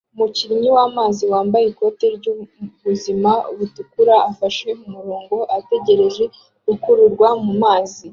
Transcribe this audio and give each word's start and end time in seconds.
umukinnyi 0.13 0.69
wamazi 0.77 1.23
wambaye 1.33 1.65
ikoti 1.71 2.05
ryubuzima 2.17 3.31
butukura 3.57 4.15
afashe 4.29 4.67
umurongo 4.93 5.37
ategereje 5.57 6.23
gukururwa 6.65 7.27
mumazi 7.43 8.05